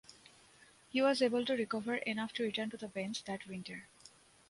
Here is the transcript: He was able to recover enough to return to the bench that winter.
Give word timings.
He 0.89 0.99
was 0.99 1.21
able 1.21 1.45
to 1.45 1.53
recover 1.53 1.93
enough 1.97 2.33
to 2.33 2.43
return 2.43 2.71
to 2.71 2.77
the 2.77 2.87
bench 2.87 3.23
that 3.25 3.45
winter. 3.45 3.83